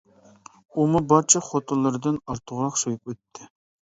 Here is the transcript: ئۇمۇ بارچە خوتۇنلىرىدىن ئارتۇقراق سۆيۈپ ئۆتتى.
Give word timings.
ئۇمۇ 0.77 1.01
بارچە 1.11 1.41
خوتۇنلىرىدىن 1.49 2.17
ئارتۇقراق 2.31 2.79
سۆيۈپ 2.85 3.13
ئۆتتى. 3.13 3.49